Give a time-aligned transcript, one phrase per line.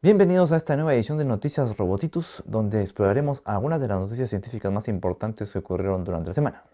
[0.00, 4.70] Bienvenidos a esta nueva edición de Noticias Robotitus, donde exploraremos algunas de las noticias científicas
[4.70, 6.64] más importantes que ocurrieron durante la semana.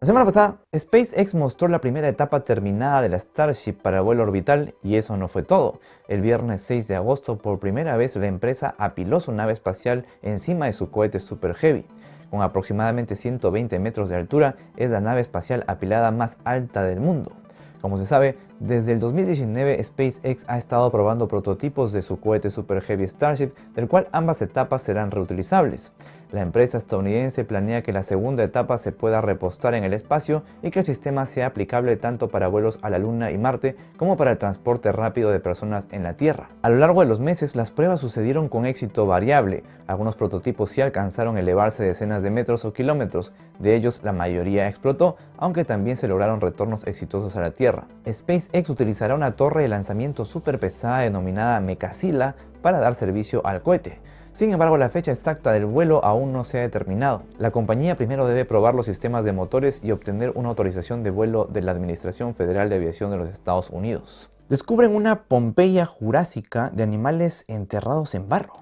[0.00, 4.22] La semana pasada, SpaceX mostró la primera etapa terminada de la Starship para el vuelo
[4.22, 5.80] orbital y eso no fue todo.
[6.08, 10.66] El viernes 6 de agosto, por primera vez, la empresa apiló su nave espacial encima
[10.66, 11.84] de su cohete Super Heavy.
[12.30, 17.32] Con aproximadamente 120 metros de altura, es la nave espacial apilada más alta del mundo.
[17.80, 22.82] Como se sabe, desde el 2019 SpaceX ha estado probando prototipos de su cohete Super
[22.82, 25.92] Heavy Starship, del cual ambas etapas serán reutilizables.
[26.32, 30.70] La empresa estadounidense planea que la segunda etapa se pueda repostar en el espacio y
[30.70, 34.30] que el sistema sea aplicable tanto para vuelos a la Luna y Marte como para
[34.30, 36.50] el transporte rápido de personas en la Tierra.
[36.62, 39.64] A lo largo de los meses las pruebas sucedieron con éxito variable.
[39.88, 45.16] Algunos prototipos sí alcanzaron elevarse decenas de metros o kilómetros, de ellos la mayoría explotó,
[45.36, 47.88] aunque también se lograron retornos exitosos a la Tierra.
[48.08, 53.98] SpaceX utilizará una torre de lanzamiento super pesada denominada Mecasila para dar servicio al cohete.
[54.32, 57.24] Sin embargo, la fecha exacta del vuelo aún no se ha determinado.
[57.38, 61.46] La compañía primero debe probar los sistemas de motores y obtener una autorización de vuelo
[61.50, 64.30] de la Administración Federal de Aviación de los Estados Unidos.
[64.48, 68.54] Descubren una Pompeya jurásica de animales enterrados en barro.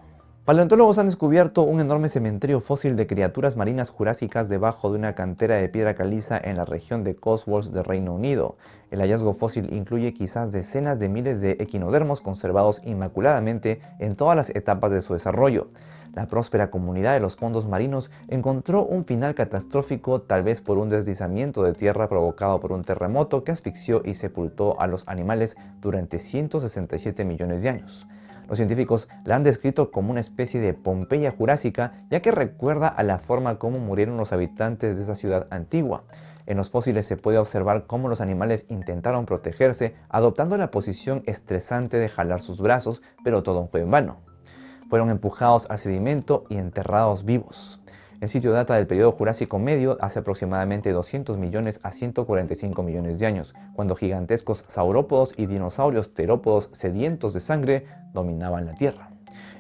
[0.49, 5.57] Paleontólogos han descubierto un enorme cementerio fósil de criaturas marinas jurásicas debajo de una cantera
[5.57, 8.57] de piedra caliza en la región de Cotswolds de Reino Unido.
[8.91, 14.49] El hallazgo fósil incluye quizás decenas de miles de equinodermos conservados inmaculadamente en todas las
[14.49, 15.69] etapas de su desarrollo.
[16.15, 20.89] La próspera comunidad de los fondos marinos encontró un final catastrófico tal vez por un
[20.89, 26.19] deslizamiento de tierra provocado por un terremoto que asfixió y sepultó a los animales durante
[26.19, 28.09] 167 millones de años.
[28.49, 33.03] Los científicos la han descrito como una especie de Pompeya jurásica, ya que recuerda a
[33.03, 36.05] la forma como murieron los habitantes de esa ciudad antigua.
[36.47, 41.99] En los fósiles se puede observar cómo los animales intentaron protegerse, adoptando la posición estresante
[41.99, 44.17] de jalar sus brazos, pero todo fue en vano.
[44.89, 47.83] Fueron empujados al sedimento y enterrados vivos.
[48.21, 53.27] El sitio data del periodo Jurásico Medio hace aproximadamente 200 millones a 145 millones de
[53.27, 59.08] años, cuando gigantescos saurópodos y dinosaurios terópodos sedientos de sangre dominaban la Tierra.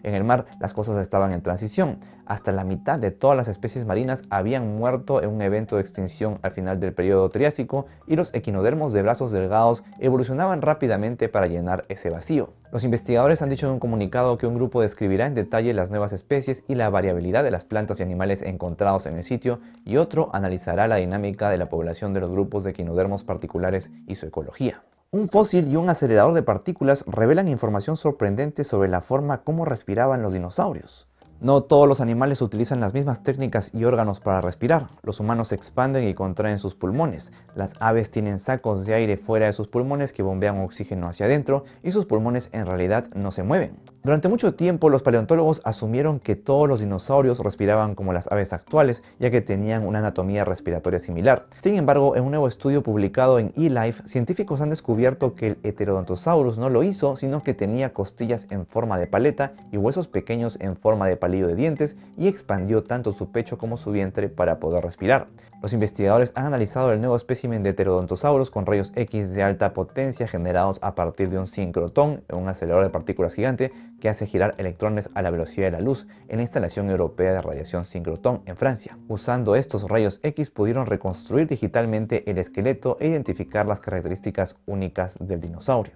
[0.02, 2.00] En el mar las cosas estaban en transición.
[2.26, 6.38] Hasta la mitad de todas las especies marinas habían muerto en un evento de extinción
[6.42, 11.84] al final del periodo Triásico y los equinodermos de brazos delgados evolucionaban rápidamente para llenar
[11.88, 12.52] ese vacío.
[12.70, 16.12] Los investigadores han dicho en un comunicado que un grupo describirá en detalle las nuevas
[16.12, 20.28] especies y la variabilidad de las plantas y animales encontrados en el sitio y otro
[20.34, 24.82] analizará la dinámica de la población de los grupos de equinodermos particulares y su ecología.
[25.10, 30.20] Un fósil y un acelerador de partículas revelan información sorprendente sobre la forma como respiraban
[30.20, 31.08] los dinosaurios.
[31.40, 34.88] No todos los animales utilizan las mismas técnicas y órganos para respirar.
[35.02, 37.32] Los humanos expanden y contraen sus pulmones.
[37.54, 41.64] Las aves tienen sacos de aire fuera de sus pulmones que bombean oxígeno hacia adentro
[41.82, 43.78] y sus pulmones en realidad no se mueven.
[44.08, 49.02] Durante mucho tiempo los paleontólogos asumieron que todos los dinosaurios respiraban como las aves actuales,
[49.18, 51.44] ya que tenían una anatomía respiratoria similar.
[51.58, 56.56] Sin embargo, en un nuevo estudio publicado en eLife, científicos han descubierto que el Heterodontosaurus
[56.56, 60.78] no lo hizo, sino que tenía costillas en forma de paleta y huesos pequeños en
[60.78, 64.84] forma de palillo de dientes y expandió tanto su pecho como su vientre para poder
[64.84, 65.26] respirar.
[65.60, 70.28] Los investigadores han analizado el nuevo espécimen de Heterodontosaurus con rayos X de alta potencia
[70.28, 75.10] generados a partir de un sincrotón, un acelerador de partículas gigante que hace girar electrones
[75.14, 78.96] a la velocidad de la luz en la instalación europea de radiación sincrotón en Francia.
[79.08, 85.40] Usando estos rayos X pudieron reconstruir digitalmente el esqueleto e identificar las características únicas del
[85.40, 85.94] dinosaurio.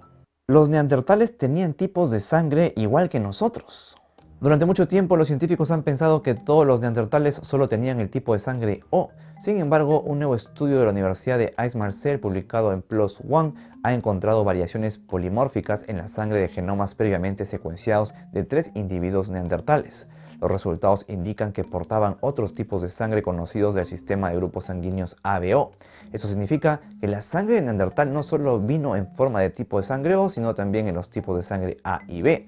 [0.49, 3.97] Los neandertales tenían tipos de sangre igual que nosotros.
[4.41, 8.33] Durante mucho tiempo los científicos han pensado que todos los neandertales solo tenían el tipo
[8.33, 9.11] de sangre O.
[9.39, 13.93] Sin embargo, un nuevo estudio de la Universidad de Aix-Marseille publicado en PLOS ONE ha
[13.93, 20.09] encontrado variaciones polimórficas en la sangre de genomas previamente secuenciados de tres individuos neandertales.
[20.41, 25.17] Los resultados indican que portaban otros tipos de sangre conocidos del sistema de grupos sanguíneos
[25.23, 25.73] ABO.
[26.13, 29.85] Eso significa que la sangre de neandertal no solo vino en forma de tipo de
[29.85, 32.47] sangre O, sino también en los tipos de sangre A y B.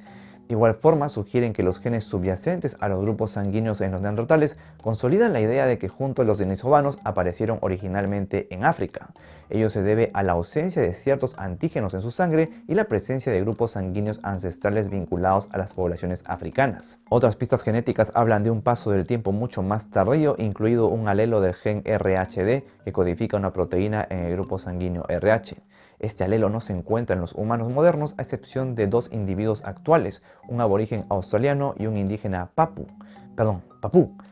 [0.48, 4.56] De igual forma, sugieren que los genes subyacentes a los grupos sanguíneos en los neandertales
[4.82, 9.08] consolidan la idea de que juntos los denisovanos aparecieron originalmente en África.
[9.48, 13.32] Ello se debe a la ausencia de ciertos antígenos en su sangre y la presencia
[13.32, 17.00] de grupos sanguíneos ancestrales vinculados a las poblaciones africanas.
[17.08, 21.40] Otras pistas genéticas hablan de un paso del tiempo mucho más tardío, incluido un alelo
[21.40, 25.56] del gen RHD que codifica una proteína en el grupo sanguíneo RH.
[25.98, 30.22] Este alelo no se encuentra en los humanos modernos a excepción de dos individuos actuales,
[30.48, 32.86] un aborigen australiano y un indígena papu.
[33.36, 33.62] Perdón.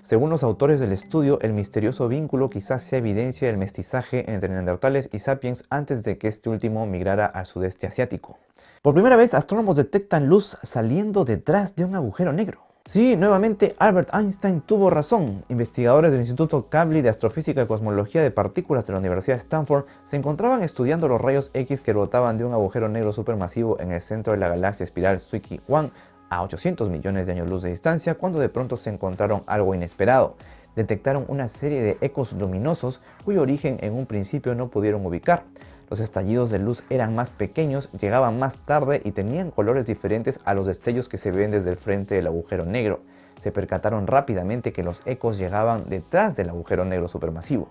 [0.01, 5.11] Según los autores del estudio, el misterioso vínculo quizás sea evidencia del mestizaje entre neandertales
[5.13, 8.39] y sapiens antes de que este último migrara al sudeste asiático.
[8.81, 12.72] Por primera vez, astrónomos detectan luz saliendo detrás de un agujero negro.
[12.85, 15.45] Sí, nuevamente Albert Einstein tuvo razón.
[15.49, 19.85] Investigadores del Instituto Kavli de Astrofísica y Cosmología de Partículas de la Universidad de Stanford
[20.05, 24.03] se encontraban estudiando los rayos X que rotaban de un agujero negro supermasivo en el
[24.03, 25.91] centro de la galaxia espiral Zwicky 1
[26.29, 30.35] a 800 millones de años luz de distancia cuando de pronto se encontraron algo inesperado.
[30.75, 35.45] Detectaron una serie de ecos luminosos cuyo origen en un principio no pudieron ubicar.
[35.93, 40.55] Los estallidos de luz eran más pequeños, llegaban más tarde y tenían colores diferentes a
[40.55, 43.01] los destellos que se ven desde el frente del agujero negro.
[43.39, 47.69] Se percataron rápidamente que los ecos llegaban detrás del agujero negro supermasivo.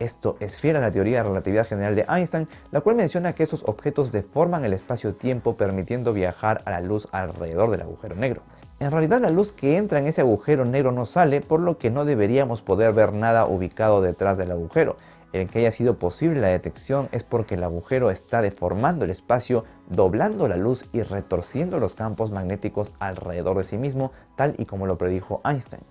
[0.00, 3.44] Esto es fiel a la teoría de relatividad general de Einstein, la cual menciona que
[3.44, 8.42] estos objetos deforman el espacio-tiempo permitiendo viajar a la luz alrededor del agujero negro.
[8.80, 11.90] En realidad la luz que entra en ese agujero negro no sale, por lo que
[11.90, 14.96] no deberíamos poder ver nada ubicado detrás del agujero.
[15.32, 19.64] El que haya sido posible la detección es porque el agujero está deformando el espacio,
[19.88, 24.86] doblando la luz y retorciendo los campos magnéticos alrededor de sí mismo, tal y como
[24.86, 25.82] lo predijo Einstein.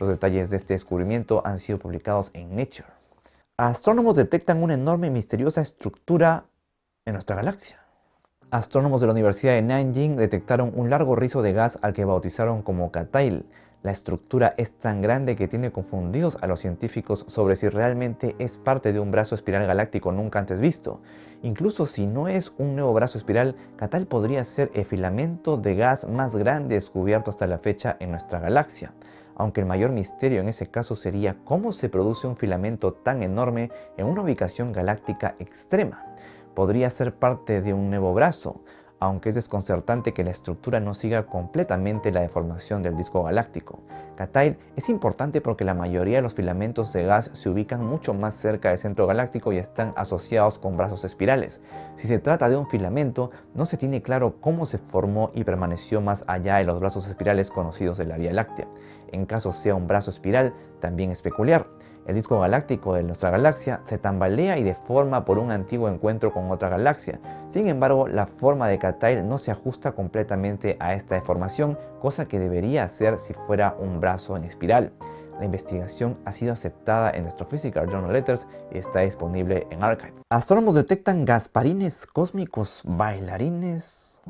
[0.00, 2.88] Los detalles de este descubrimiento han sido publicados en Nature.
[3.56, 6.46] Astrónomos detectan una enorme y misteriosa estructura
[7.04, 7.80] en nuestra galaxia.
[8.50, 12.62] Astrónomos de la Universidad de Nanjing detectaron un largo rizo de gas al que bautizaron
[12.62, 13.44] como Katail,
[13.82, 18.58] la estructura es tan grande que tiene confundidos a los científicos sobre si realmente es
[18.58, 21.00] parte de un brazo espiral galáctico nunca antes visto.
[21.42, 26.08] Incluso si no es un nuevo brazo espiral, Catal podría ser el filamento de gas
[26.08, 28.94] más grande descubierto hasta la fecha en nuestra galaxia.
[29.36, 33.70] Aunque el mayor misterio en ese caso sería cómo se produce un filamento tan enorme
[33.96, 36.04] en una ubicación galáctica extrema.
[36.54, 38.60] Podría ser parte de un nuevo brazo,
[39.00, 43.80] aunque es desconcertante que la estructura no siga completamente la deformación del disco galáctico.
[44.16, 48.34] Katail es importante porque la mayoría de los filamentos de gas se ubican mucho más
[48.34, 51.60] cerca del centro galáctico y están asociados con brazos espirales.
[51.94, 56.00] Si se trata de un filamento, no se tiene claro cómo se formó y permaneció
[56.00, 58.66] más allá de los brazos espirales conocidos de la Vía Láctea.
[59.12, 61.68] En caso sea un brazo espiral, también es peculiar.
[62.08, 66.50] El disco galáctico de nuestra galaxia se tambalea y deforma por un antiguo encuentro con
[66.50, 67.20] otra galaxia.
[67.46, 72.38] Sin embargo, la forma de Katail no se ajusta completamente a esta deformación, cosa que
[72.38, 74.90] debería hacer si fuera un brazo en espiral.
[75.38, 80.14] La investigación ha sido aceptada en Astrophysical Journal Letters y está disponible en Archive.
[80.30, 84.22] Astrónomos detectan gasparines cósmicos bailarines.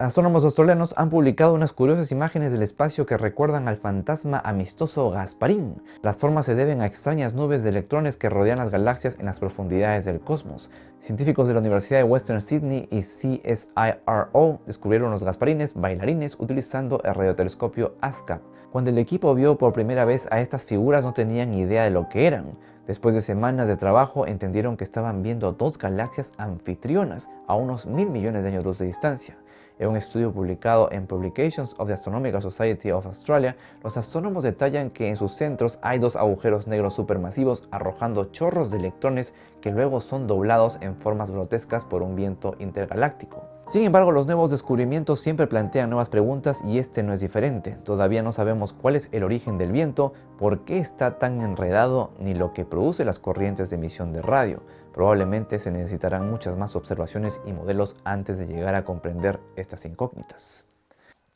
[0.00, 5.82] Astrónomos australianos han publicado unas curiosas imágenes del espacio que recuerdan al fantasma amistoso Gasparín.
[6.02, 9.40] Las formas se deben a extrañas nubes de electrones que rodean las galaxias en las
[9.40, 10.70] profundidades del cosmos.
[11.00, 17.16] Científicos de la Universidad de Western Sydney y CSIRO descubrieron los Gasparines bailarines utilizando el
[17.16, 18.40] radiotelescopio ASCAP.
[18.70, 22.08] Cuando el equipo vio por primera vez a estas figuras no tenían idea de lo
[22.08, 22.56] que eran.
[22.86, 28.08] Después de semanas de trabajo entendieron que estaban viendo dos galaxias anfitrionas a unos mil
[28.10, 29.36] millones de años luz de distancia.
[29.78, 34.90] En un estudio publicado en Publications of the Astronomical Society of Australia, los astrónomos detallan
[34.90, 40.00] que en sus centros hay dos agujeros negros supermasivos arrojando chorros de electrones que luego
[40.00, 43.44] son doblados en formas grotescas por un viento intergaláctico.
[43.68, 47.72] Sin embargo, los nuevos descubrimientos siempre plantean nuevas preguntas y este no es diferente.
[47.84, 52.32] Todavía no sabemos cuál es el origen del viento, por qué está tan enredado, ni
[52.32, 54.62] lo que produce las corrientes de emisión de radio.
[54.98, 60.66] Probablemente se necesitarán muchas más observaciones y modelos antes de llegar a comprender estas incógnitas.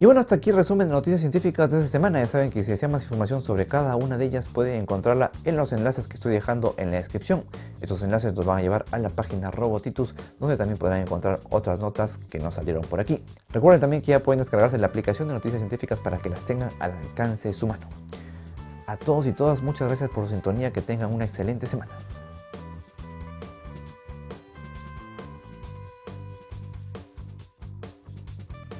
[0.00, 2.18] Y bueno, hasta aquí el resumen de noticias científicas de esta semana.
[2.18, 5.56] Ya saben que si desean más información sobre cada una de ellas pueden encontrarla en
[5.56, 7.44] los enlaces que estoy dejando en la descripción.
[7.80, 11.78] Estos enlaces nos van a llevar a la página Robotitus, donde también podrán encontrar otras
[11.78, 13.22] notas que no salieron por aquí.
[13.50, 16.70] Recuerden también que ya pueden descargarse la aplicación de noticias científicas para que las tengan
[16.80, 17.86] al alcance de su mano.
[18.88, 21.92] A todos y todas, muchas gracias por su sintonía, que tengan una excelente semana.